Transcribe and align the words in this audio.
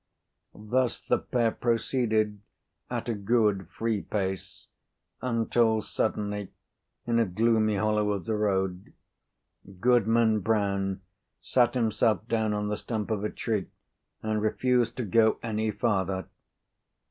Thus 0.55 0.99
the 0.99 1.19
pair 1.19 1.51
proceeded, 1.51 2.41
at 2.89 3.07
a 3.07 3.13
good 3.13 3.69
free 3.69 4.01
pace, 4.01 4.65
until 5.21 5.79
suddenly, 5.79 6.51
in 7.05 7.19
a 7.19 7.25
gloomy 7.25 7.75
hollow 7.75 8.09
of 8.13 8.25
the 8.25 8.33
road, 8.35 8.93
Goodman 9.79 10.39
Brown 10.39 11.01
sat 11.39 11.75
himself 11.75 12.27
down 12.27 12.51
on 12.51 12.67
the 12.67 12.77
stump 12.77 13.11
of 13.11 13.23
a 13.23 13.29
tree 13.29 13.67
and 14.23 14.41
refused 14.41 14.97
to 14.97 15.05
go 15.05 15.37
any 15.43 15.69
farther. 15.69 16.27